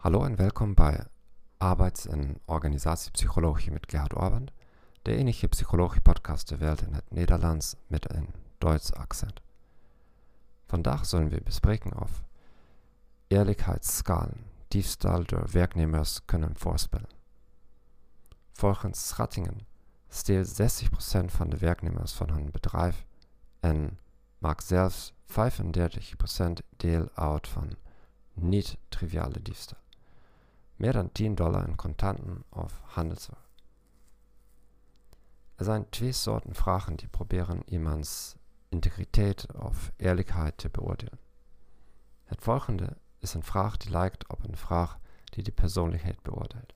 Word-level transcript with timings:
Hallo 0.00 0.24
en 0.24 0.36
welkom 0.36 0.74
bij 0.74 1.04
Arbeids- 1.56 2.06
en 2.06 2.40
Organisatiepsychologie 2.44 3.72
met 3.72 3.84
Gerhard 3.88 4.16
Orband, 4.16 4.50
de 5.02 5.14
enige 5.14 5.48
psychologie-podcast 5.48 6.48
der 6.48 6.58
Welt 6.58 6.82
in 6.82 6.92
het 6.92 7.10
Nederlands 7.10 7.74
met 7.86 8.14
een 8.14 8.28
Duits 8.58 8.92
accent. 8.92 9.40
Vandaag 10.66 11.06
zullen 11.06 11.28
we 11.28 11.40
bespreken 11.44 12.00
of 12.00 12.22
eerlijkheidsskalen 13.26 14.46
diefstal 14.68 15.24
door 15.24 15.48
werknemers 15.50 16.20
kunnen 16.24 16.56
voorspellen. 16.56 17.10
Volgens 18.52 19.08
schattingen 19.08 19.66
steelt 20.08 20.62
60% 20.62 21.24
van 21.24 21.50
de 21.50 21.58
werknemers 21.58 22.12
van 22.12 22.30
hun 22.30 22.50
bedrijf 22.50 23.06
en 23.58 23.98
maakt 24.38 24.64
zelfs 24.64 25.12
35% 25.26 26.52
deel 26.76 27.08
uit 27.14 27.48
van 27.48 27.76
niet-triviale 28.32 29.42
diefstal. 29.42 29.78
Meer 30.80 30.92
dan 30.92 31.12
10 31.12 31.34
dollar 31.34 31.68
in 31.68 31.76
contanten 31.76 32.44
of 32.48 32.80
handelswaar. 32.84 33.48
Er 35.54 35.64
zijn 35.64 35.88
twee 35.88 36.12
soorten 36.12 36.54
vragen 36.54 36.96
die 36.96 37.08
proberen 37.08 37.62
iemands 37.64 38.36
integriteit 38.68 39.52
of 39.52 39.92
eerlijkheid 39.96 40.58
te 40.58 40.68
beoordelen. 40.68 41.18
Het 42.24 42.42
volgende 42.42 42.96
is 43.18 43.34
een 43.34 43.42
vraag 43.42 43.76
die 43.76 43.90
lijkt 43.90 44.28
op 44.28 44.44
een 44.44 44.56
vraag 44.56 44.98
die 45.24 45.42
de 45.42 45.52
persoonlijkheid 45.52 46.22
beoordeelt. 46.22 46.74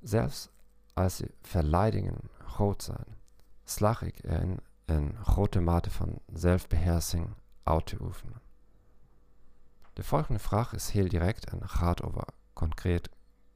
Zelfs 0.00 0.48
als 0.92 1.16
de 1.16 1.30
verleidingen 1.40 2.20
groot 2.38 2.82
zijn, 2.82 3.16
slag 3.64 4.02
ik 4.02 4.24
erin 4.24 4.60
een 4.84 5.16
grote 5.24 5.60
mate 5.60 5.90
van 5.90 6.20
zelfbeheersing 6.32 7.28
uit 7.62 7.86
te. 7.86 8.45
De 9.96 10.04
volgende 10.04 10.38
vraag 10.38 10.72
is 10.72 10.90
heel 10.90 11.08
direct 11.08 11.50
en 11.50 11.68
gaat 11.68 12.02
over 12.02 12.24
concreet 12.52 13.08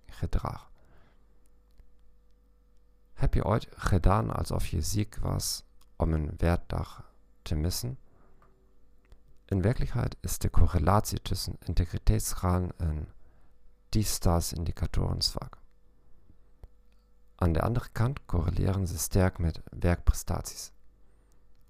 gedrag. 0.06 0.70
Heb 3.12 3.34
je 3.34 3.44
ooit 3.44 3.68
gedaan 3.70 4.30
alsof 4.30 4.66
je 4.66 4.82
ziek 4.82 5.16
was 5.16 5.64
om 5.96 6.12
een 6.12 6.34
werkdag 6.36 7.12
te 7.42 7.54
missen? 7.54 7.98
In 9.44 9.62
werkelijkheid 9.62 10.16
is 10.20 10.38
de 10.38 10.50
correlatie 10.50 11.22
tussen 11.22 11.56
integriteitsschalen 11.64 12.70
en 12.76 13.08
diefstalsindicatoren 13.88 15.22
zwak. 15.22 15.58
Aan 17.34 17.52
de 17.52 17.60
andere 17.60 17.88
kant 17.92 18.26
correleren 18.26 18.86
ze 18.86 18.98
sterk 18.98 19.38
met 19.38 19.60
werkprestaties. 19.78 20.72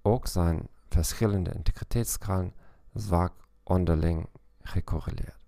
Ook 0.03 0.27
zijn 0.27 0.69
verschillende 0.89 1.53
integriteitsschalen 1.53 2.55
zwak 2.93 3.33
onderling 3.63 4.29
gekorreleerd. 4.63 5.39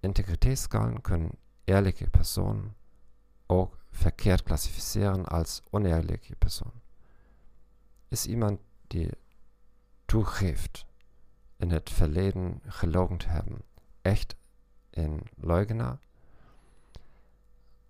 Integritätsskalen 0.00 1.02
können 1.02 1.38
ehrliche 1.64 2.10
Personen 2.10 2.74
ook 3.46 3.78
verkehrt 3.90 4.44
klassificeren 4.44 5.26
als 5.26 5.62
onehrliche 5.70 6.36
Personen. 6.36 6.82
Is 8.08 8.26
iemand 8.26 8.60
die 8.86 9.10
toegeeft 10.04 10.86
in 11.56 11.70
het 11.70 11.90
verleden 11.90 12.60
gelogen 12.66 13.16
te 13.16 13.28
hebben 13.28 13.58
echt 14.02 14.36
een 14.90 15.22
leugenaar? 15.36 15.98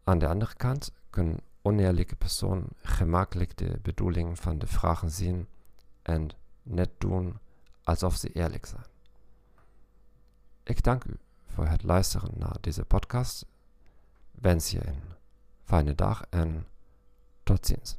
Aan 0.05 0.19
de 0.19 0.29
andere 0.29 0.55
kant 0.55 0.93
kunnen 1.11 1.41
onehrliche 1.63 2.17
Personen 2.17 2.69
gemakkelijk 2.83 3.57
de 3.57 3.79
bedoeling 3.83 4.39
van 4.39 4.59
de 4.59 4.67
vragen 4.67 5.11
zien 5.11 5.49
en 6.03 6.31
net 6.63 6.91
doen 6.99 7.39
alsof 7.83 8.17
ze 8.17 8.33
eerlijk 8.33 8.67
zijn. 8.67 8.92
Ik 10.65 10.83
dank 10.83 11.05
u 11.05 11.17
voor 11.47 11.67
het 11.67 11.83
luisteren 11.83 12.31
naar 12.37 12.57
deze 12.61 12.85
podcast. 12.85 13.47
Wens 14.31 14.71
je 14.71 14.87
een 14.87 15.03
fijne 15.65 15.95
dag 15.95 16.25
en 16.31 16.67
tot 17.43 17.67
ziens. 17.67 17.97